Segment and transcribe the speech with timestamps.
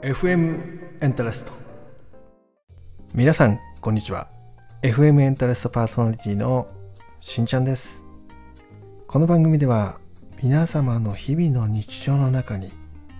[0.00, 1.52] FM エンタレスト
[3.14, 4.28] 皆さんこんにちは。
[4.80, 6.68] FM エンタレストパーソナリティの
[7.18, 8.04] しんちゃんです。
[9.08, 9.98] この番組では
[10.40, 12.70] 皆様の日々の日常の中に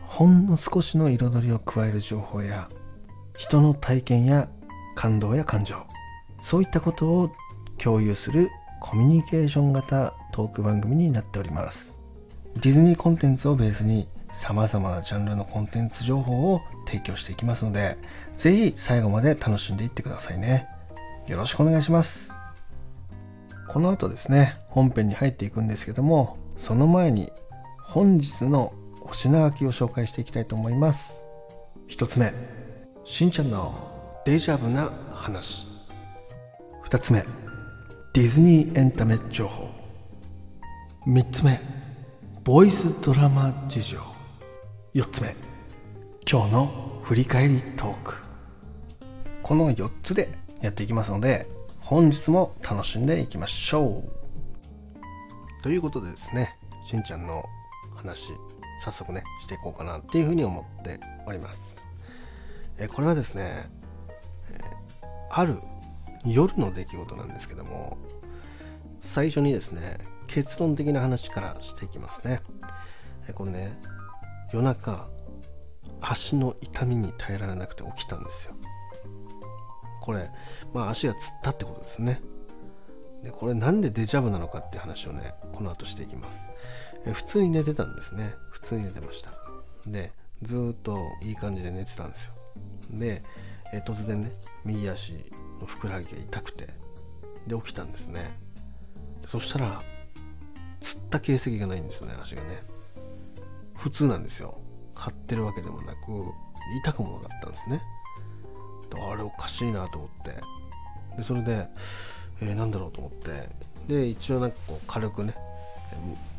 [0.02, 2.68] ほんの少しの彩りを加える情報や
[3.36, 4.48] 人の体験や
[4.94, 5.84] 感動や感情
[6.40, 7.32] そういったことを
[7.76, 8.50] 共有する
[8.80, 11.98] コミュニケーション型トーク番組になっております。
[12.54, 14.06] ディズニーコンテンツをベースに
[14.38, 17.98] 様々なジャンルのコンテンツ情報を提供していきますので
[18.36, 20.68] ぜひ最後まで楽しんでいってくださいね。
[21.26, 22.32] よろしくお願いします。
[23.66, 27.32] この後ですね本編に入っていくんですけどもその前に
[27.82, 31.26] 本日のお品書きを紹介していきたいと思います。
[31.88, 32.32] 1つ目
[33.04, 35.66] しんちゃんのデジャブな話。
[36.84, 37.24] 2つ目
[38.12, 39.68] ディズニーエンタメ情報。
[41.08, 41.60] 3つ目
[42.44, 44.17] ボイスドラマ事情。
[44.98, 45.32] 4つ目。
[46.28, 48.16] 今日の振り返りトーク。
[49.44, 50.28] この4つで
[50.60, 51.46] やっていきますので
[51.78, 55.62] 本日も楽しんでいきましょう。
[55.62, 57.44] ということでですねしんちゃんの
[57.94, 58.32] 話
[58.80, 61.76] 早速ねしていこうかなっていうふうに思っております。
[62.76, 63.70] えこれはですね、
[64.50, 64.58] え
[65.30, 65.58] ある
[66.26, 67.98] 夜の出来事なんですけども
[69.00, 72.40] 最初にですね結論的な話からしていきますね。
[73.28, 73.78] えこれね
[74.52, 75.08] 夜中
[76.00, 78.54] 足の痛みに耐えられなくて起きたんですよ。
[80.00, 80.30] これ
[80.72, 82.20] まあ足がつったってことですね。
[83.22, 86.38] でこれなんでデジャブなのかって話をねこの後していきます。
[87.06, 88.34] え普通に寝てたんですね。
[88.50, 89.32] 普通に寝てました。
[89.86, 92.34] でずっといい感じで寝てたんですよ。
[92.90, 93.22] で
[93.72, 94.32] え突然ね
[94.64, 95.12] 右足
[95.60, 96.68] のふくらはぎが痛くて
[97.46, 98.38] で起きたんですね。
[99.26, 99.82] そしたら
[100.80, 102.62] つった形跡がないんですよね足がね。
[103.78, 104.60] 普通なんですよ。
[104.94, 105.98] 張ってるわけでもなく
[106.82, 107.80] 痛くもなかったんですね。
[108.92, 110.40] あれおかしいなと思って。
[111.16, 111.68] でそれで、
[112.40, 113.48] えー、何だろうと思って。
[113.86, 115.34] で一応なんかこう軽くね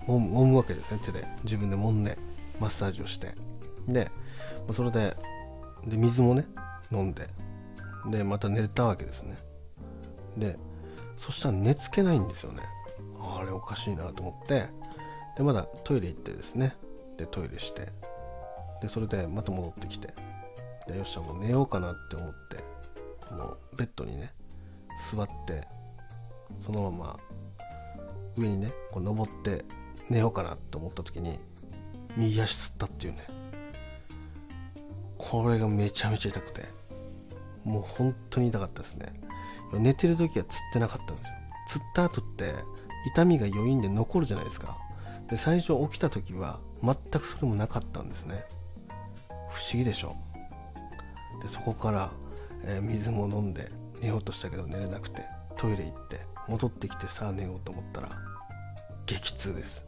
[0.05, 1.25] 揉む揉むわけですね手で。
[1.43, 2.17] 自分で揉んで
[2.59, 3.33] マッサージをして。
[3.87, 4.11] で
[4.71, 5.15] それで
[5.87, 6.45] で水もね
[6.91, 7.29] 飲んで。
[8.07, 9.37] でまた寝たわけですね。
[10.37, 10.57] で
[11.17, 12.63] そしたら寝つけないんですよね。
[13.21, 14.65] あれおかしいなと思って。
[15.37, 16.75] でまだトイレ行ってですね
[17.19, 17.89] でトイレして
[18.81, 20.13] でそれでまた戻ってきて
[20.87, 22.33] でよっしゃもう寝ようかなって思っ
[23.27, 24.31] てもうベッドにね
[25.11, 25.67] 座って
[26.59, 27.19] そのまま
[28.37, 29.65] 上にねこう登って
[30.09, 31.39] 寝ようかなと思った時に
[32.15, 33.27] 右足つったっていうね。
[35.17, 36.63] これがめちゃめちゃ痛くて
[37.65, 39.13] もう本当に痛かったですね。
[39.73, 41.33] 寝てる時はつってなかったんですよ。
[41.67, 42.53] つった後って
[43.13, 44.77] 痛みが余韻で残るじゃないですか。
[45.29, 48.43] で最初起きた時は全くそれもなかったんですね。
[49.51, 50.15] 不思議でしょ。
[51.41, 52.11] でそこから、
[52.63, 55.23] えー、水も飲んで寝ようとしたけど寝れなくて
[55.57, 58.09] トイレ行って戻ってきてさあ寝ようと思ったら
[59.05, 59.85] 激痛です。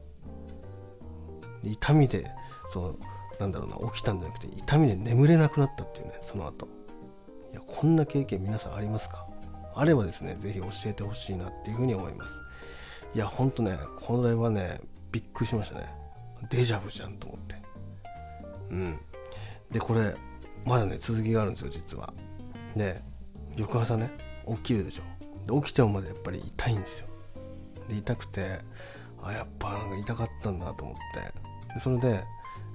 [1.63, 2.29] 痛みで
[2.71, 2.95] その
[3.39, 6.67] なんだろうな起きたんじゃなくて痛みで眠れなくなったっていうねその後。
[7.51, 9.25] いやこんな経験皆さんありますか？
[9.75, 12.33] あればですね是非教えてほしいなっていうふうに思います。
[13.13, 14.79] いやほんとねこれはね
[15.11, 16.00] びっくりしましたね。
[16.49, 17.55] デジャブじゃんと思って。
[18.71, 18.99] うん。
[19.71, 20.15] でこれ
[20.65, 22.13] まだね続きがあるんですよ実は。
[22.75, 23.01] で
[23.55, 24.11] 翌朝ね
[24.47, 25.03] 起きるでしょ。
[25.47, 27.07] で起きてもまでやっぱり痛いんですよ。
[27.87, 28.59] で痛くて
[29.21, 31.73] あやっぱなんか痛かったんだと思って。
[31.73, 32.23] でそれで、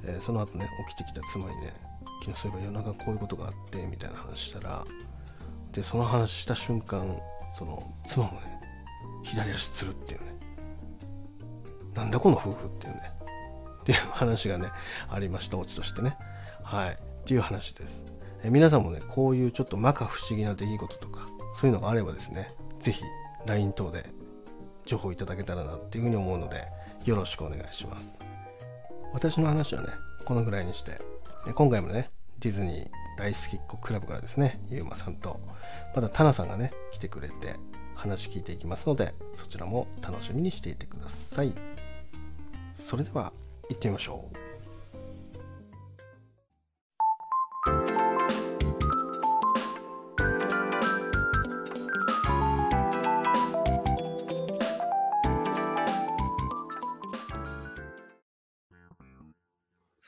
[0.05, 1.75] えー、その後ね起きてきた妻にね
[2.21, 4.85] 昨日そういえば夜中こういうことがあってみたいな話したら
[5.73, 7.19] でその話した瞬間
[7.57, 8.61] その妻もね
[9.23, 10.37] 左足つるっていうね
[11.95, 13.16] なんだこの夫婦っていうね。
[13.87, 14.73] っていう話がね
[15.09, 16.17] ありましたオチとしてね。
[16.65, 16.91] はい。
[16.95, 18.05] っていう話です。
[18.43, 23.05] え皆さんもねこういうちょっと摩訶不思議な出来事とかそういうのがあればですね是非
[23.47, 24.11] LINE 等で
[24.87, 26.65] 情報いただけたらなっていうふうに思うので
[27.05, 28.19] よろしくお願いします。
[29.13, 29.89] 私の話はね
[30.25, 31.01] このぐらいにして
[31.55, 32.11] 今回もね
[32.41, 35.39] ディズニー大好きっ子クラブからですねゆうまさんと
[35.95, 37.55] またタナさんがね来てくれて
[37.95, 41.53] 話聞いていきますのでそちらも楽しみにしていてください。
[42.85, 43.33] それでは
[43.69, 44.47] 行ってみましょう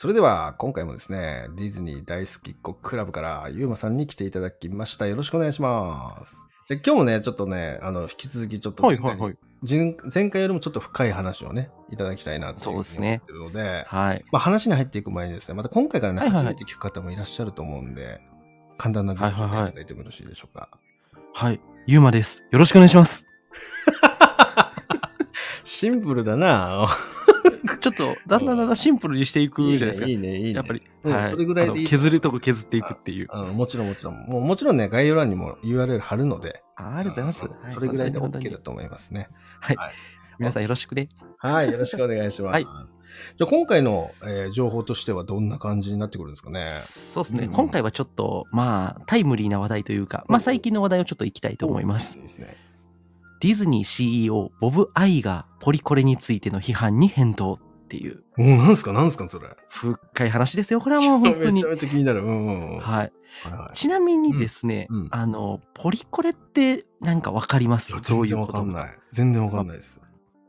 [0.01, 5.09] それでは今回もですね、ディズニー大好きっ子クラブからゆうまさんに来ていただきました。
[5.09, 6.37] よろしくお願いします。
[6.69, 14.25] じゃ今日もね、ちょっとね、あの、引き続きちょっと、はいはいはい、前前回よりもちょっと深い話をね、いただきたいなとそうですね思ってるので、はい。
[14.31, 18.21] まあ、話に入っていく前にですね、また今回からね、はいはいはい初めて聞く方もいらっしゃると思うんで、
[18.77, 20.69] 簡単な自己紹介いただいてもよろしいでしょうか。
[21.35, 21.61] はい。
[21.87, 22.47] ゆうまです。
[22.51, 23.27] よろしくお願いします。
[25.65, 26.89] シンプルだな
[27.81, 30.09] ちょっと、だんだんだんだんシンプルにしていくじゃないですか。
[30.09, 30.53] いいね、いいね。
[30.53, 33.29] やっぱり、うんはいそれぐらいでいい削るとこ削っていくっていう。
[33.33, 34.15] うん、もちろんもちろん。
[34.27, 37.75] もうもちろんね、概要欄にも URL 貼るので、あありがとうございます。
[37.75, 39.29] それぐらいで OK だと思いますね。
[39.61, 39.93] はいはい。
[40.39, 41.09] 皆さんよろしくね。
[41.39, 42.53] はい、よろしくお願いします。
[42.53, 42.67] はい
[43.37, 46.67] じゃあ今回の、えー情報としてはどんな感じになってくるんですかね。
[46.67, 52.21] そうですね、うん今回はちょっと、まあ、タイムリーな話題というか、まあ、最近の話題をちょっといきたいと思いますい。
[52.21, 52.57] いですね。
[53.41, 59.49] ディズニー CEO、ボブ・アイがポリコレについての批判に返答っていう、おーなんすかなんすかそれ。
[59.69, 60.81] 深い話ですよ。
[60.81, 61.71] これはもう本当にめちゃ。
[61.71, 62.23] めちゃ気になる。
[62.23, 62.79] うんうんうん。
[62.79, 63.13] はい。
[63.43, 67.95] はいはいちなみにですね、うんうんあの、ポリコレってなんかわかります？
[68.03, 68.99] 全然わかんない。
[69.13, 70.01] 全然わかんないです。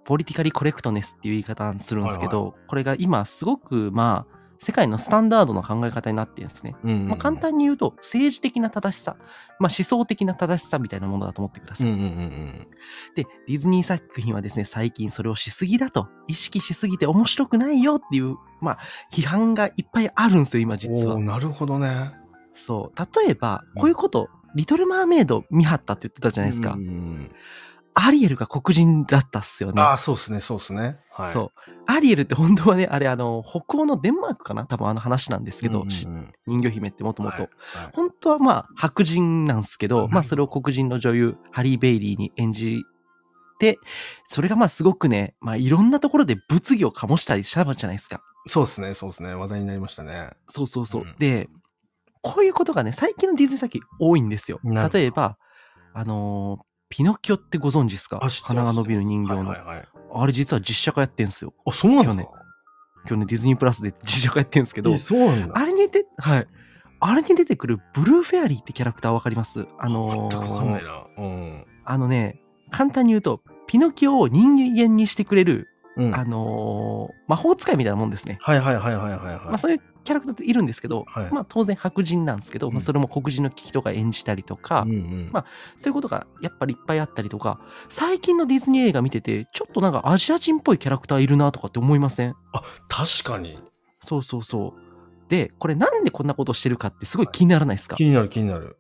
[0.06, 6.76] ポリティカリコレクトネスっていう言い方するんですけど、これが今すごくまあ、世界のスタンダードの考え方になってるんですね。
[6.84, 9.16] うんうんうんまあ、簡単に言うと、政治的な正しさ、
[9.58, 11.88] まあ、思想的な正しさみたいなものだと思ってください。
[11.88, 12.68] うんうんうん
[13.16, 18.80] で、ディズニー作品はですね、最近それをしすぎだと、意識しすぎて面白くないよっていう、まあ、
[19.14, 20.80] 批判がいっぱいあるんですよ、今うん。
[20.80, 21.20] 実は。
[21.20, 22.12] なるほどね。
[22.54, 23.22] そう。
[23.24, 26.74] 例えば、こういうこと、リトル・マーメイド見張ったって言ってたじゃないですか。
[26.74, 27.32] うんうんうん
[27.96, 29.82] アリエルが黒人だったっすよね。
[29.82, 31.00] ああ、そうですね、そうですね。
[31.12, 31.34] はい。
[31.34, 31.79] そう。
[32.00, 34.66] アリエルって本当はね、あれあの、北欧のデンマークかな？
[34.66, 37.44] 多分あの話なんですけど、うんうん人魚姫ってもともと。
[37.44, 42.84] はいはい本当はまあ白人なんですけど、うんまあそれを黒人の女優、ハリー・ベイリーに演じ
[43.60, 43.78] て、
[44.28, 48.22] それがまあすごくね、まあいろんなところで物議を醸したりしたじゃないですか。
[48.48, 49.36] そうですね、そうですね。
[49.36, 50.30] 話題になりましたね。
[50.48, 51.02] そうそうそう。
[51.04, 51.50] うんで、
[52.22, 54.60] こういうことがね、最近のディズニー作品多いんですよ。
[54.64, 55.38] 例えば、
[55.94, 58.20] あのーピノキオってご存知ですか？
[58.44, 59.50] 鼻が伸びる人形の。
[59.50, 59.88] はいはいはい。
[60.12, 61.54] あれ実は実写化やってんすよ。
[61.66, 62.24] あ、そうなんですか？
[63.08, 65.58] 今日ね、ディズニープラスで実写化やってんすけどえ、そうなんだ。
[65.58, 66.48] あれに出て、はい。
[67.00, 69.68] あれに出てくるブルーフェアリーってキャラクターわかります？
[69.78, 71.06] あのー全くわかんないな。
[71.18, 71.66] うん。
[71.86, 72.42] あのね、
[72.72, 76.16] 簡単に言うと、ピノキオを人間にしてくれる、うん。
[76.16, 78.40] あのー魔法使いみたいなもんですね。
[78.42, 79.40] はいはいはいはいはいはい。
[79.46, 85.46] まあそういうキャラクターっているんですけど、はいまあ当然白人なんですけど、うんまあそれも黒人の人が演じたりとか、うんうんまあ
[85.78, 87.60] そういうことがやっぱりいっぱいあったりとか、
[87.90, 92.36] 最近のディズニー映画見てて、ちょっとなんかアジア人っぽいキャラクターいるなとかって思いません？
[92.54, 93.60] あ、確かに。
[94.00, 95.30] そうそうそう。
[95.30, 97.96] で、これなんでこんなことしてるかってすごい気にならないですか？
[97.96, 98.79] 気になる気になる。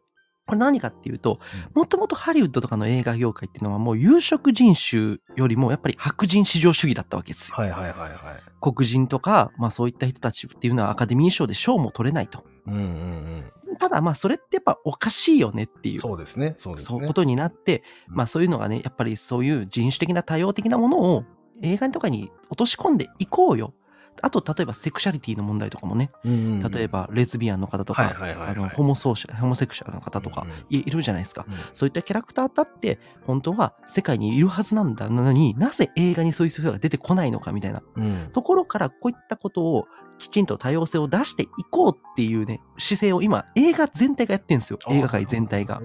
[0.49, 1.39] これ何かっていうと、
[1.75, 7.55] もともとハリウッドとかの映画業界っていうのはもう有色人種よりもやっぱり白人至上主義だったわけですよ。
[7.55, 8.19] はいはいはいはい。
[8.59, 12.43] 黒人とか、まあそういった人たちっていうのはアカデミー賞で賞も取れないと。
[12.65, 15.95] うんうんただまあそれってやっぱおかしいよねってうん。
[15.95, 15.99] いう。
[15.99, 16.55] そうですね。
[16.57, 16.87] そうですね。
[16.87, 21.23] そういうことになって、うんまあそういうのがね、やっぱりそういう人種的な多様的なものを
[21.61, 23.73] 映画とかに落とし込んでいこうよ。
[24.21, 26.89] あと、例えばセクシャリティの問題とかもね、うんうんうん例え。
[26.89, 31.45] ばレズビアンの方とか、あのホモソーシャル、ホモセクシャルの方とかいいるじゃないですか。
[31.47, 38.29] うんそういったキャラクターだって、本当は世界にいるはずなんだのになぜ映画にそういう人が出てこないのかみたいなうん。
[38.33, 39.85] ところから、こういったことを
[40.17, 44.79] きちんと多様性を出していこうっていうね、姿勢を今、映画全体がやってるんですよ。
[44.89, 45.81] 映画界全体が。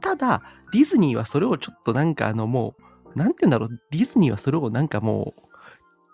[0.00, 0.42] ただ、
[0.72, 2.74] ディズニーはそれをちょっとなんかあのも
[3.14, 5.42] う、なんて言うんだろう、ディズニーはそれをなんかもう、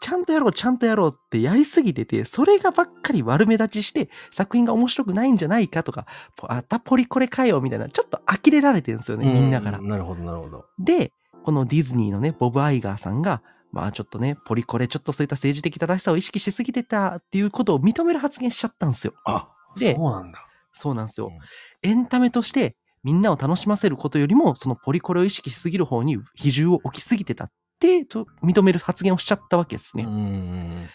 [0.01, 6.07] ちゃんとやろう、ちゃんとやろうってやりすぎてて、それがばっかり悪目立ちして、作品が面白くないんじゃないかとか、
[6.43, 9.83] あたポリコレかよ、みたいな、ちょっと呆れられてるんですよね、みんなからう。
[9.83, 10.65] なるほどなるほど。
[10.79, 11.13] で、
[11.43, 19.15] このディズニーのね、ボブ・アイガーさんが、まあちょっとね、ポリコレ、ちょっとそういった政治的正しさを意識しすぎてたっていうことを認める発言しちゃったんですよ。
[19.25, 20.47] あ、でそうなんだ。
[20.73, 21.29] そうなんですよ。
[21.29, 21.39] うん
[21.83, 30.05] エンタメとしてみんなを楽しませることよりも、そのポリコレを意識しすぎる方に比重を置きすぎてたってと認める発言をしちゃったわけですね。
[30.05, 30.89] うんうん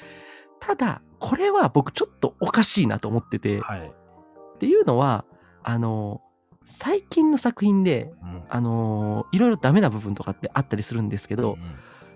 [0.66, 3.62] ただ、これは僕ちょっとおかしいなと思ってて、うん。
[3.64, 3.92] はい。
[4.56, 5.26] っていうのは、
[5.62, 6.22] あの、
[6.64, 11.76] 最近の作品で、うんあのいろいろダメな部分とかってあったりするんですけど、うん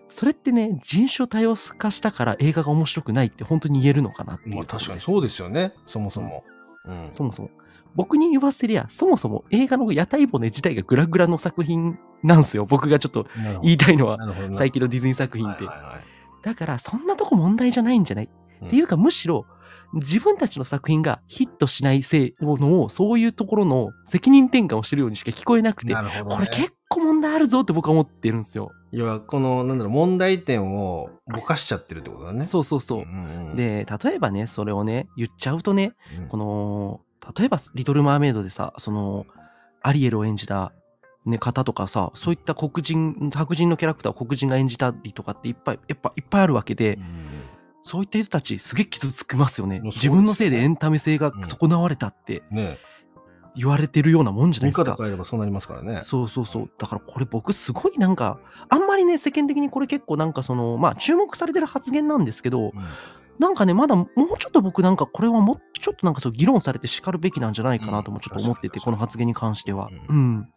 [0.09, 4.65] それってね、人種を多様化したから映画が面白くないって本当に言えるのかなっていうまあ。
[4.65, 5.73] 確かにそうですよね。
[5.85, 6.45] そもそも。
[6.85, 7.07] うん。
[7.11, 7.49] そもそも。
[7.95, 12.65] 僕に言わせりゃ、そもそも映画の屋台骨自体がグラグラの作品なんですよ。
[12.65, 13.27] 僕がちょっと
[13.61, 14.17] 言いたいのは、
[14.53, 15.65] 最近のディズニー作品って。
[16.43, 18.29] だから、そんなとこ問題じゃないんじゃない、
[18.61, 18.81] うんってい？
[18.81, 19.45] うか、むしろ、
[19.93, 28.71] 自分たちの作品がヒットしないせいのを、そういうところの責任転換をしてるようにしか聞こえなくて、ねこれ結構問題あるぞって僕は思ってるんですよ。
[28.91, 32.45] 要は、この、なんだろう、問題点をぼかしちゃってるってことだね。
[32.45, 32.99] そうそうそう。
[32.99, 37.01] んうんうん、で、例えばね、それをね、言っちゃうとね、うんこの、
[37.37, 39.25] 例えば、リトル・マーメイドでさ、その、
[39.81, 40.73] アリエルを演じた、
[41.25, 47.27] ね、方とかさ、そういった黒人、白人のキャラクターを黒人が演じたりとかっていっぱい、やっぱいっぱいあるわけで、うん
[47.87, 49.79] そういった人たちすげえ傷つきますよね。
[49.79, 52.79] ね自分のせいでエンタメ性が損なわれたってね
[53.55, 54.91] 言われてるようなもんじゃない見ですか。
[54.91, 56.01] 方変えればそうなりますからね。
[56.03, 56.71] そうそうそう。
[56.77, 62.87] だからこれ僕すごいなんか、あんまりね、世間的にこれ結構なんかその、まあ注目されてる発言なんですけど、うん
[63.39, 69.89] なんかね、まだもうちょっと僕なんかこれはもっとちょっとなんかそう議論されて叱るべきなんじゃないかなともちょっと思ってて、うんこの発言に関しては。
[70.09, 70.49] ううん。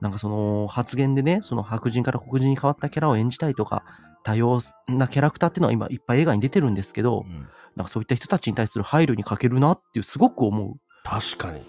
[0.00, 3.84] なんかその発言でね、その白人から黒人に変わったキャラを演じたりとか、
[4.22, 11.60] 多様なキャラクターっていうのは今いっぱい映画に出てるんですけど、うんなんかそういった人たちに対する配慮に欠けるなっていうすごく思確かに。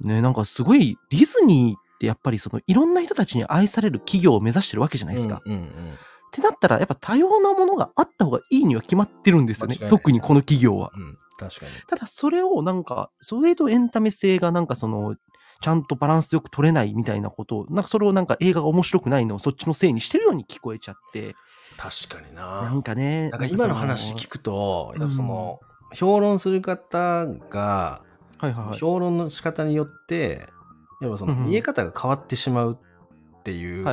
[0.00, 0.06] う。
[0.06, 5.42] ね、なんかすごいディズニーってやっぱりそのいろんな人たちに愛される企業を目指してるわけじゃないですか。
[5.44, 5.98] うんうん
[6.30, 9.76] ってなったらやっぱ多様なものがあった方がいいには決まってるんですよね。
[9.88, 10.92] 特にこの企業は。
[10.94, 11.72] うんうん確かに。
[11.86, 15.16] ただそれをなんか、それとエンタメ性がなんかその、
[15.62, 21.34] ちゃんとバランスよく取れないみたいなことを、なんかそれをなんか映画が面白くないのをそっちのせいにしてるように聞こえちゃって、
[21.78, 22.70] 確かになな。
[22.74, 23.30] んかね。
[23.30, 25.60] なんか今の話聞くと、やっぱその、
[25.94, 28.02] 評論する方が、
[28.36, 28.78] はいはいはい。
[28.78, 30.46] 評論の仕方によって、
[31.00, 32.78] やっぱそのうんうん見え方が変わってしまう
[33.40, 33.86] っていう。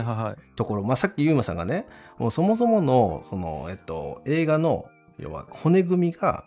[0.55, 1.87] ところ、まあさっきユーマさんがね、
[2.17, 4.85] もうそもそもの、その、えっと、映画の、
[5.17, 6.45] 要は骨組みが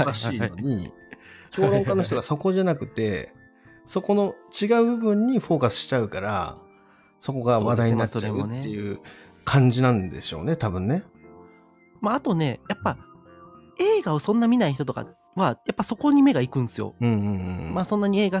[0.00, 0.92] おかしいのに、
[1.52, 3.32] 評論家の人がそこじゃなくて、
[3.86, 6.56] そこの違う部分にフォーカスしちゃうから、
[7.20, 9.00] そこが話題になっちゃうっていう
[9.44, 11.04] 感じなんでしょうね、多分ね。
[12.00, 12.98] まああとね、やっぱ
[13.78, 16.94] 映画をそんな見ない人とかは、やっぱそこに目が行くんですよ。
[17.00, 17.74] うんうんうん。
[17.74, 18.40] まあそんなに映画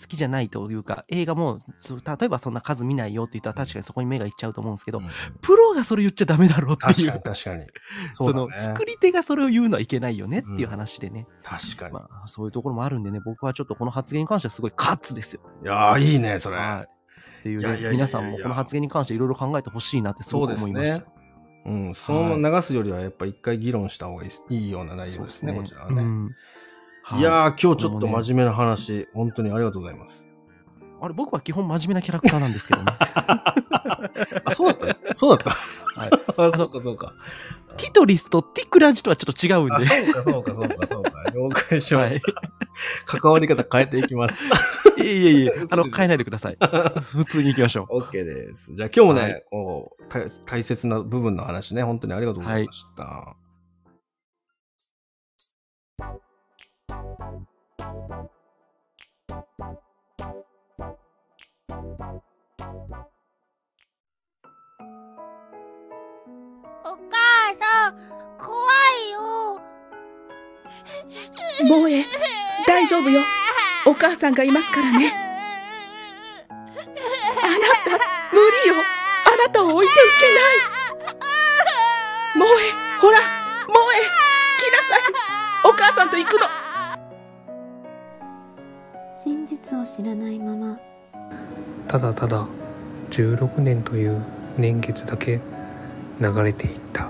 [0.00, 5.06] 好きじゃないというか、映画も、例えばそんな数見ないよって言ったら確かにそこに目が行っちゃうと思うんですけど、うん
[5.40, 7.36] プロがそれ言っちゃダメだろうっていう確かに。
[7.36, 7.66] 確かに。
[8.10, 8.60] そね。
[8.60, 11.26] 作り手がそれを言うのはいけないよねっていう話でね。
[11.42, 11.94] 確かに。
[11.94, 15.40] まあ、そういうところもあるんでね、僕はちょっとこの発言に関してはすごいカツですよ。
[15.62, 16.56] いやー、いいね、それ。
[16.56, 16.88] はい。
[17.40, 20.96] っていうね、皆さんもこの発言に関していろいろ考えてほしいなってすごく思いました。
[20.96, 21.16] そうです
[21.66, 26.02] うん、そのまま流すよりはやっぱ一回議論した方がいいいいような内容ですね、こちらはね。
[26.02, 26.30] うん
[27.08, 30.26] はいやー、今日ちょっと真面目な話、本当にありがとうございます。
[31.00, 32.92] あれ、僕は基本真面目なキャラクターなんですけどね。
[34.44, 35.14] あ、そうだった？
[35.14, 35.44] そうだっ
[35.94, 36.00] た？
[36.00, 36.10] はい
[36.52, 37.12] あ、そうか、そうか。
[37.76, 39.86] ティトリスとティクラジとはちょっと違うんあ、で。
[39.86, 41.12] そうか、そうか、そうか、そうか。
[41.32, 42.32] 了解しました。
[43.20, 44.42] 関わり方変えていきます。
[44.98, 46.56] いえいえいえ、 あの、変えないでください。
[46.60, 47.98] 普通に行きましょう。
[48.00, 48.74] OK です。
[48.74, 53.02] じゃあ今日もね、はいこう大、大切な部分の話ね、本当にありがとうございました。
[53.02, 53.36] お母
[67.86, 67.94] さん、
[68.38, 68.70] 怖
[69.02, 69.60] いよ。
[71.58, 72.04] 萌え、
[72.66, 73.22] 大丈夫よ。
[73.86, 75.12] お母さんがいますからね。
[76.48, 76.58] あな
[77.84, 78.74] た、無理よ。
[78.74, 80.58] あなたを置いていけない。
[82.34, 84.00] 萌え、ほら、萌え、
[84.58, 85.02] 来なさい。
[85.64, 86.55] お母さんと行くの。
[89.96, 90.78] 知らないまま
[91.88, 92.46] ただただ
[93.12, 94.22] 16年という
[94.58, 95.40] 年月だけ
[96.20, 97.08] 流れていった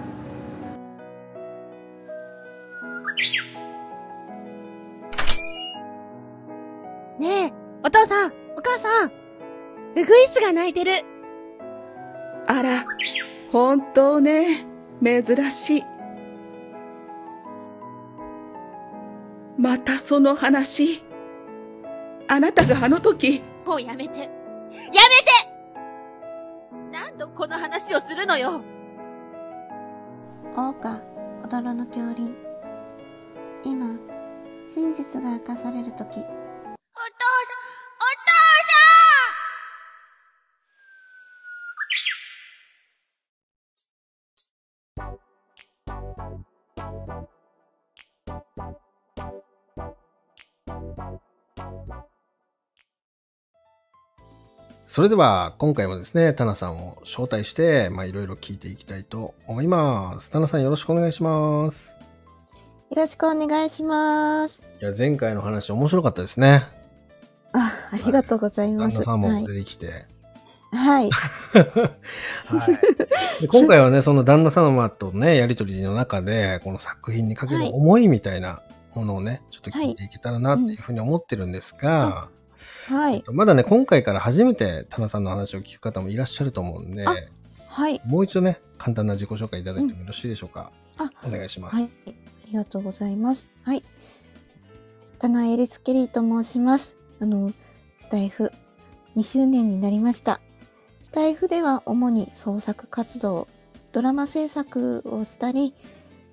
[7.19, 7.53] ねえ、
[7.83, 9.11] お父さん、お母さん、ウ
[9.97, 11.05] グイスが鳴いてる。
[12.47, 12.85] あら、
[13.51, 14.65] 本当ね、
[15.03, 15.83] 珍しい。
[19.59, 21.06] またその話。
[22.29, 24.21] あなたがあの時、もうやめて。
[24.21, 24.93] やめて
[26.93, 28.63] 何度この話をするのよ。
[30.55, 32.35] 桜花踊ろの恐竜
[33.63, 33.99] 今
[34.67, 36.27] 真実が明かされる時お父さん、
[44.99, 45.07] お
[48.57, 48.86] 父さん
[54.97, 60.31] それでは今回もですね、タナさんを招待して、まあいろいろ聞いていきたいと思います。
[60.31, 61.99] タナさんよろしくお願いします。
[62.89, 66.65] よろしくお願いしますいや、前回の話面白かったですね。
[67.53, 70.07] あありがとうございます旦那さんもはい、出てきて。
[70.73, 71.13] はい、はい、
[73.43, 78.63] で今回はね、その旦那様とね、やりとりの中で、この作品にかける思いみたいな
[78.95, 82.31] ものをね、ちょっと聞いていけたらなっていうふうに思ってるんですが、
[82.89, 87.15] はいまだね、今回から初めてタナさんの話を聞く方もいらっしゃると思うんで、あ
[87.69, 90.71] はいもう一度ね、簡単な自己紹介いただいてもよろしいでしょうか？
[90.99, 91.77] あお願いします。
[91.77, 92.11] はい、あ
[92.47, 93.51] りがとうございます。
[93.63, 93.83] はい。
[95.19, 96.97] タナエリス・ケリーと申します。
[97.21, 97.53] あの、
[98.01, 98.53] スタイフ
[99.17, 100.41] 2周年になりました。
[101.17, 103.49] スタイフでは主に創作活動、
[103.93, 105.73] ドラマ制作をしたり、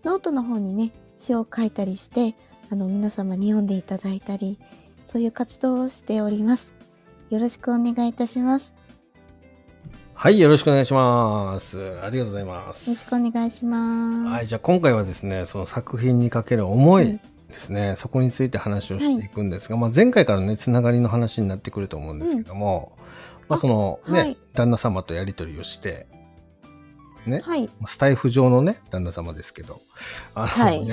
[0.04, 2.36] ノートの方にね、詩を書いたりして、
[2.70, 4.60] あの、皆様に読んでいただいたり、
[5.14, 6.74] そういう活動をしております。
[7.30, 8.74] よろしくお願いいたします。
[10.16, 11.78] はい、よろしくお願いします。
[12.02, 12.90] ありがとうございます。
[12.90, 14.28] よろしくお願いします。
[14.28, 22.98] はい、じゃあ今回はですね、その作品にかける思いうんですね、そこについて話をしていくんですが、まあ前回からね、つながりの話になってくると思うんですけども、
[23.48, 26.08] まあそのね、はい旦那様とやりとりをして、
[27.26, 27.70] ね、はい。
[27.86, 29.82] スタイフ上のね、旦那様ですけど、
[30.36, 30.86] あの、はい。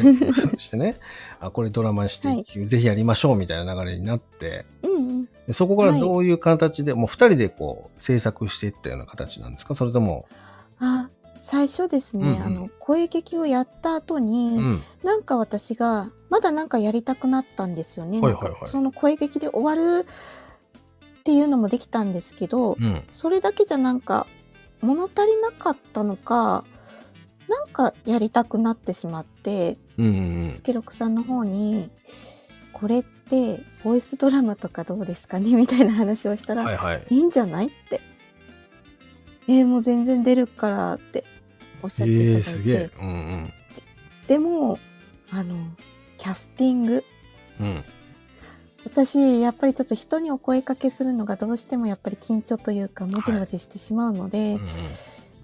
[0.59, 0.99] してね、
[1.41, 2.45] あ、これドラマにしてい。
[2.45, 5.25] き、ぜひやりましょうみたいな流れになって、うんうん。
[5.47, 6.01] でそこからはい。
[6.01, 9.75] どういう形で、もう二人でこう、制作していったような形なんですか？
[9.75, 10.27] それとも、
[10.79, 11.09] あ、
[11.41, 12.43] 最初ですね、うんうん。
[12.43, 14.83] あの、声劇をやった後に、うん。
[15.03, 18.21] なんか私が、まだなんかやりたくなったんですよね。
[18.21, 18.71] はいはいはい。
[18.71, 23.03] その声劇で終わるっていうのもできたんですけど、うん。
[23.11, 24.27] それだけじゃなんか
[24.81, 26.65] 物足りなかったのか、
[27.49, 31.91] なんかやりたくなってしまって、うんうんスケロクさんの方に、
[32.73, 35.53] これってボイスドラマとかどうですかね？
[35.57, 36.59] みたいな話をしたうん。
[36.61, 37.07] ら、はいはい。
[37.11, 37.67] いいんじゃない？
[37.67, 38.01] って。
[39.49, 41.25] えーもう全然出るからって
[41.83, 42.37] おっしゃっていただいて。
[42.37, 42.91] ええすげえ。
[43.01, 43.53] うん
[44.29, 44.79] でも、
[45.33, 45.57] あの、
[46.19, 47.05] キャスティング。
[47.59, 47.67] うん。
[47.67, 47.85] うん。
[48.85, 54.61] 私、やっぱりちょっと人にお声かけするのがどうしてもやっぱり緊張というか、もじもじしてしまうので、うんうん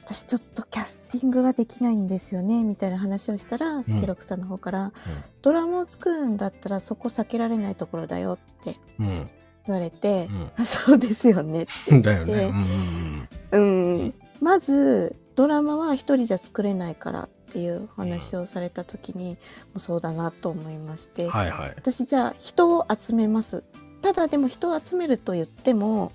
[0.07, 4.93] 私ちょっとキャスティングができないんですよね、みたいな話をしたら、スケロクさんの方から、
[5.43, 9.29] ドラマを作るんだったらそこ避けられないところだよってうん。
[9.67, 12.03] 言われて、うんあ そうですよねってうん。
[12.03, 12.53] だよね。
[13.51, 19.37] うん、まずドラマは一人じゃ作れないからっていう話をされた時に、も
[19.77, 21.31] うそうだなと思いまして、うん。
[21.31, 21.73] はいはい。
[21.75, 23.65] 私じゃあ人を集めます
[24.03, 26.13] ただでも人を集めると言っても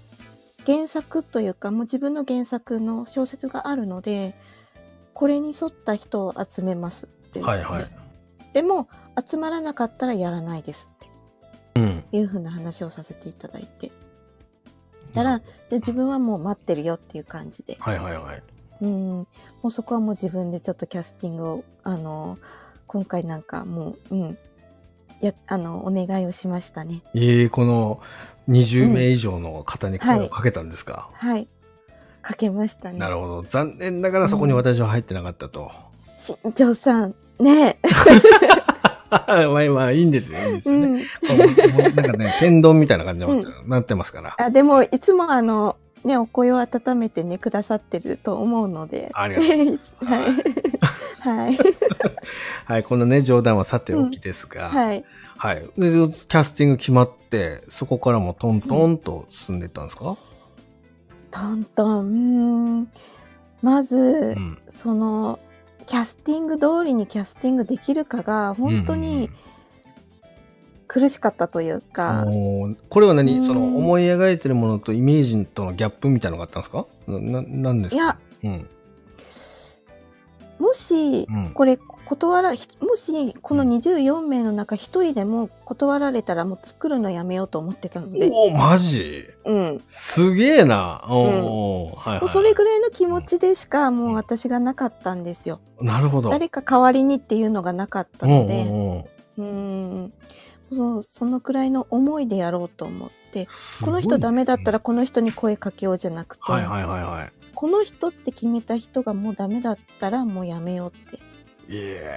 [0.67, 4.36] 原作というかもう自分の原作の小説があるので
[5.15, 7.88] これに沿った人を集めますっていう、はいはい。
[8.53, 8.88] でも
[9.27, 10.98] 集まらなかったらやらないですっ
[11.74, 12.03] てうん。
[12.12, 13.89] いうふうな話をさせていただいて
[15.15, 18.43] たら、で自分はもう待ってるよっていう感じではいはいはい。
[18.82, 19.28] うん、も
[19.65, 22.38] うそこはもう自分でちょっとキャスティングを、あの、
[22.88, 24.38] 今回なんかもう、うん、
[25.22, 27.02] や、あの、お願いをしましたね。
[27.13, 28.02] ええこの
[28.50, 31.48] 20名以上の方に声をかけたんですか、はい。
[32.22, 32.98] かけましたね。
[32.98, 33.41] なるほど。
[33.44, 35.72] 残念ながらそこに私は入ってなかったと。
[36.15, 37.80] 新庄さん、ね
[39.10, 40.39] まあまあいいんですよ。
[40.39, 40.80] いいんですえ。
[40.80, 41.04] よね。
[41.88, 41.96] うん。
[41.96, 44.36] なんかね、 天丼みたいな感じになってますから。
[44.38, 49.10] あ、でも、いつもあの、ね、お声を温めてね、くださってると思うので。
[49.14, 49.94] ありがとうございます。
[50.04, 50.22] はい。
[51.20, 51.58] はい。
[52.66, 55.06] はい、こんなね、冗談はさておきですが、はい。
[55.38, 55.62] はい。
[55.62, 60.18] で、キャスティング決まって、そこからもトントンと進んでいったんですか、
[61.30, 62.16] トントン、うー
[62.82, 62.92] ん。
[63.62, 63.98] まず、
[64.36, 65.40] うん、その、
[65.86, 69.30] キャスティング通りにキャスティングできるかが、本当に
[70.93, 72.27] 苦しかったというか、
[72.89, 73.45] これは何、うん。
[73.45, 76.86] その思い描いてるものとイメージとのギャップみたいなのがあったんですか？
[77.08, 78.01] な、ななんですか？
[78.04, 78.69] いや、うん。
[80.60, 89.23] もしうん、これ断ら、ひもし、この24名の中一人でも断られたらもう作るのやめようと思ってたので、おお、マジ？
[89.45, 89.73] うん。
[89.75, 91.06] もすげえな。
[91.08, 92.25] おお、はい、はい。
[92.25, 95.62] うそれぐらいの気持ちでしかもう私がなかったんですよ。
[95.80, 96.32] なるほど。
[96.32, 99.06] 誰か代わりにっていうのがなかったので、うんうん
[99.38, 99.45] うん。
[99.45, 100.13] うん。
[100.71, 103.47] そうそのくらいの思いでやろうと思って、
[103.84, 107.31] この人ダメだったらこの人に声かけようじゃなくて、はいはいはいはい。
[107.53, 111.17] この人って決めた人がもうダメだったらもうやめようって。
[111.17, 112.12] いえ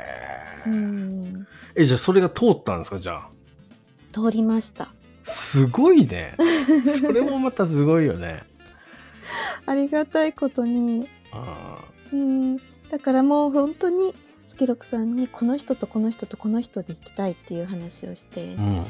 [0.66, 1.46] うん。
[1.74, 3.28] え、じゃあそれが通ったんですかじゃあ？
[4.12, 4.92] 通りました。
[5.22, 6.36] すごいね。
[6.86, 8.44] それもまたすごいよね。
[9.66, 11.78] ありがたいことに、あ
[12.12, 12.56] うん。
[12.90, 14.14] だからもう本当に、
[14.46, 18.86] スケロクさんにこの人とこの人とこの人で行きたいっていう話をして、ーうん。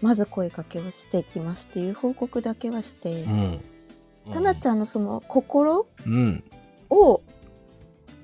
[0.00, 3.60] まず声かけをしていきますっていう報告だけはしてう、ん。
[4.32, 6.44] タナちゃんのその心うん。
[6.88, 7.22] を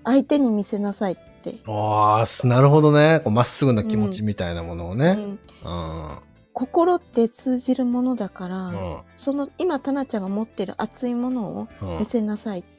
[0.05, 1.57] 相手に見せなさいって。
[1.67, 3.21] ああ、すなるほどね。
[3.23, 5.39] こうまっすぐな気持ちみたいなものをね。
[5.65, 6.19] うんうん。
[6.53, 8.99] 心って通じるものだから、うん。
[9.15, 12.76] その今タナちゃんが持ってる熱いものをうん見せなさいって。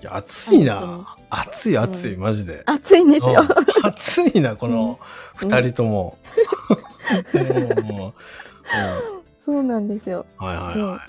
[0.00, 1.16] いや、熱いな。
[1.30, 2.62] 熱い熱い、うんマジで。
[2.66, 3.40] 熱いんですよ。
[3.40, 4.98] うん熱いな、この
[5.36, 6.18] 二人とも。
[9.40, 10.26] そうなんですよ。
[10.38, 11.00] はいはいは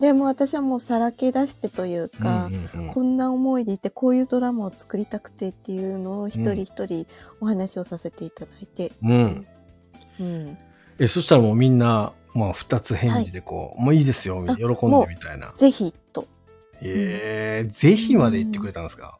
[0.00, 2.18] でも私はもうさらけ出してというい。
[2.18, 2.50] か、
[2.92, 7.06] こんな思いでいてこういうドラマを作りたくてっていうのを一人一人
[7.40, 9.46] お話をさせていただいて、うん。
[10.18, 10.58] うん、
[10.98, 15.52] え、そしたらもうみんな、まあ、二つ返事でこう、もういいですよ、あ喜んでみたいな。
[15.54, 16.26] ぜひと
[16.84, 19.18] ええぜひまで言ってくれたんですか、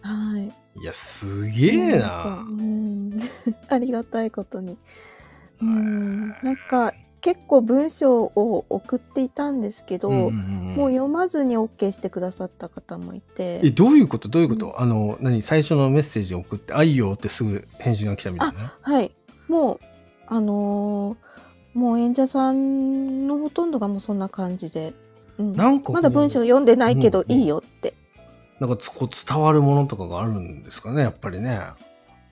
[0.00, 0.80] はい。
[0.80, 2.46] いや、すげえなな。
[2.48, 3.20] うん。
[3.68, 4.78] ありがたいことに。
[5.60, 6.28] うん。
[6.28, 14.28] なんか、結構文章を送っていたんですけど、うんうんうんもう読まずに OK してくださった方もいえ、て、どういうこと？
[14.28, 15.40] どういうこと、あの、何？
[15.40, 18.74] 最初のメッセージを送って、あいよってすぐ返信が来たみたいな？
[18.80, 19.12] はい。
[19.46, 19.80] もう、
[20.26, 24.94] あのーもう演者さんのほとんどがもうそんな感じで、
[25.38, 27.94] うん、なんかまだ文章読んでないけどうんうんいいよって。
[28.60, 31.60] なんかつこう伝わるものとかがあるんですかね、やっぱりね。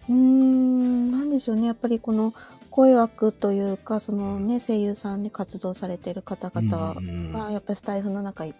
[0.08, 1.66] うーん、なんでしょうね。
[1.66, 2.32] やっぱりこの
[2.70, 8.54] 声枠というか、そのね、声優さんで活動されている方々うんうんが、やっぱりスタイフの中に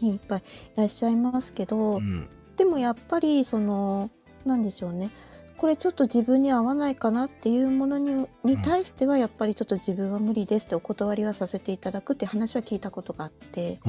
[0.00, 0.42] いっぱいい
[0.76, 2.28] らっしゃいますけど、うん。
[2.56, 4.10] でもやっぱりその
[4.44, 5.10] なんでしょうね
[5.58, 13.80] これちょっと自分に合わないかなっていうものにに対してはやっぱりちょっと自分は無理ですってお断りはさせていただくって話は聞いたことがあって。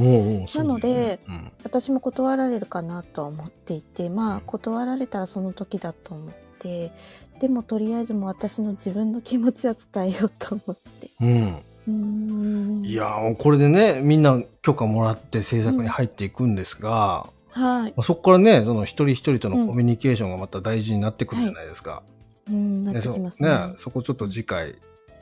[0.55, 4.41] なのでうん私も断られるかなとは思っていてまあうん。
[4.41, 6.91] 断られたらその時だと思って
[7.39, 11.11] でもとりあえずもう私の自分の気持ちは伝えようと思って。
[11.21, 11.63] うん。
[12.85, 17.27] いやーこれでね、みんな許可もらって制作に入っていくんですが、
[17.59, 22.03] はいまあそこからね、その一人一人とのコミュニケーションがまた大事になってくるじゃないですか。
[22.49, 24.75] うんなってそきますねねそこちょっと次回、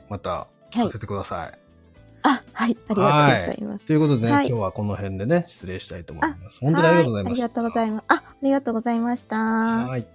[0.08, 1.58] また聞かせてください。
[2.22, 6.60] あはいありがとうございますということでね、はい今日はこの辺でね、失礼したいと思います。
[6.60, 7.42] 本当にありがとうございました。
[7.42, 8.04] はありがとうございます。
[8.08, 9.36] あ、ありがとうございました。
[9.38, 10.06] はい。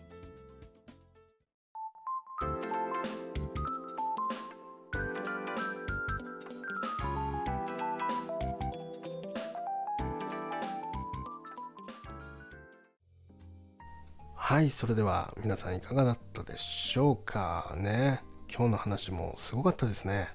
[14.54, 17.74] はい、それでは皆さんいかがだったでしょうか？
[17.76, 18.22] ね。
[18.48, 20.30] 今日の話もすごかったですね。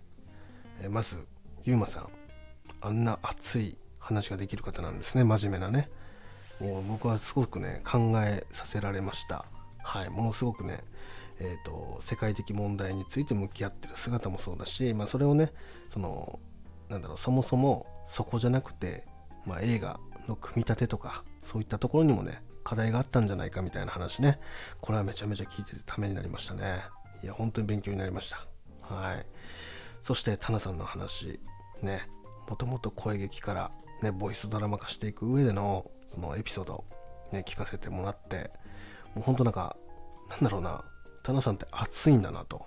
[0.82, 1.24] えまず、
[1.62, 2.08] ゆうまさん。
[2.80, 5.22] あんな熱い話ができる方なんですね。
[5.22, 5.88] 真面目なね。
[6.58, 9.44] もう僕はすごくね、考えさせられました。
[9.84, 10.80] はい、ものすごくね、
[11.38, 15.52] えーと、世界的問題について向き合ってる姿もそうだし、まあ、それをね、
[15.90, 16.40] その、
[16.88, 19.06] なんだろう、そもそもそこじゃなくて、
[19.46, 24.38] まあ、映画の組み立てとか、そういったところにもね、課題があったんじゃないかみたいな話ね、
[24.82, 26.82] これはめちゃめちゃ聞いててためになりましたね。
[27.22, 28.94] いや、本当に勉強になりました。
[28.94, 29.26] はい。
[30.02, 31.40] そして、タナさんの話、
[31.80, 32.06] ね、
[32.46, 33.70] もともと声劇から、
[34.02, 36.84] ね、ボイスドラマ化していく上での、そのエピソード、
[37.32, 38.50] ね、聞かせてもらって、
[39.14, 39.78] もう本当なんか、
[40.28, 40.84] なんだろうな、
[41.22, 42.66] タナさんって熱いんだなと。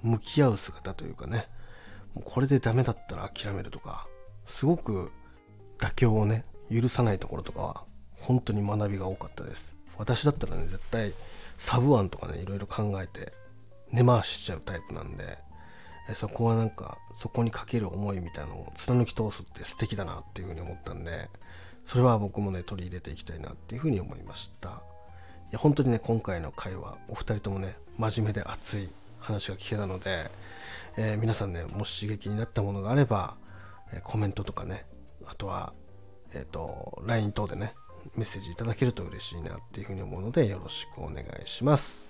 [0.00, 1.46] 向き合う姿というかね、
[2.14, 4.06] もうこれでダメだったら諦めるとか、
[4.46, 5.12] すごく
[5.78, 7.89] 妥協をね、許さないところとかは、
[8.20, 9.74] 本当に学びが多かったです。
[9.98, 11.12] 私だったらね、絶対
[11.58, 13.32] サブ案とかね、いろいろ考えて、
[13.92, 15.38] 根回ししちゃうタイプなんで、
[16.08, 21.28] えそこはなんか、そこにかける思いみたいなのを貫き通すって素敵だなっていうふうに思ったんで、
[21.84, 24.68] それは僕もね、取り入れていきたいなっていうふうに思いました。
[24.68, 24.72] い
[25.52, 30.30] や、本当にね、今回の回はお二人ともね、真面目で熱い話が聞けたので、
[30.96, 33.36] えー皆さんね、もし刺激になったものがあれば、
[33.92, 34.86] えコメントとかね、
[35.26, 35.72] あとは、
[36.32, 37.74] えっ、と、LINE 等でね、
[38.16, 42.08] メッセージいただけると嬉しいなっていうふうに思うので、よろしくお願いします。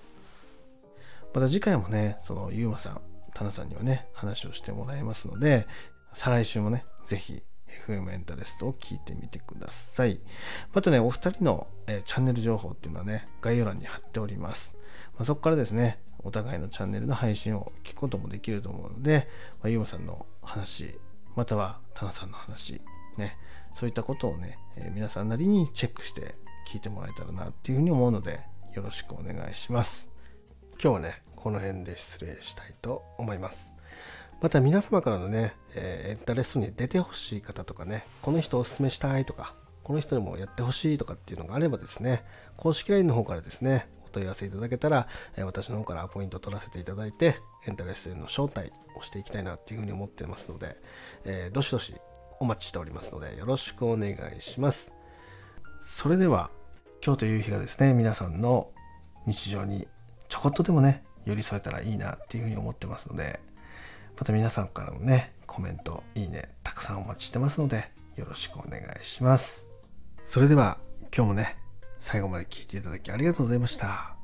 [1.34, 3.00] また次回もね、そのゆうまさん、
[3.34, 5.66] タナさんにはね、話をしてもらいますので、
[6.12, 7.42] 再来週もね、ぜひ
[7.86, 10.20] FM エンタレストを聞いてみてください。
[10.72, 14.74] またね、お二人の、えチャンネル情報っていうのはね、概要欄に貼っております。
[15.14, 19.28] まあ、そこからですね、お互いのチャンネルの配信を聞くこともできると思うので、
[19.62, 20.98] まあ、ゆうまさんの話、
[21.36, 22.82] またはタナさんの話、
[23.16, 23.38] ね、
[23.74, 26.34] そういったことをね、え皆さんなりにチェックして
[26.70, 28.40] 聞いてもらえたらなっていうふうに思うので、
[28.74, 30.08] よろしくお願いします。
[30.82, 33.72] 今日はね、この辺で失礼したいと思います。
[34.40, 42.24] また皆様からのね、えーエンタレストに出てほしい方とかね、この人おすすめしたいとか、この人にもやってほしいとかっていうのがあればですね、
[42.56, 50.76] 公式 LINE の方からですね、お問い合わせいただけたら、えー私の方からアポイント取らせていただいて、エンタレストへの招待をしていきたいなっていうふうに思ってますので、
[51.24, 51.94] えーどしどし
[52.40, 54.92] お待ちしておりますので、よろしくお願いします。
[55.80, 56.50] それでは、
[57.04, 58.70] 今日という日がですね、皆さんの
[59.26, 59.86] 日常に
[60.28, 63.40] ちょこっとでもね、寄り添えたらいいなっていうふうに思ってますので、
[64.18, 69.66] また皆さんからのね、コメント、いいね、たくさんお待ちしてますので、よろしくお願いします。
[70.24, 70.78] それでは、
[71.14, 71.58] 今日もね、
[72.00, 74.16] 最後まで聞いていただきありがとうございました。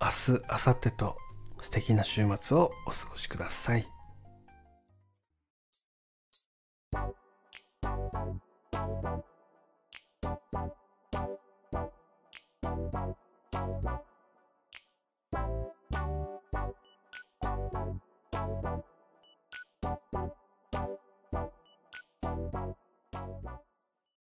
[0.00, 1.16] 明日、明後日と
[1.60, 4.01] 素敵な週末をお過ごしください。
[8.72, 9.22] Bye.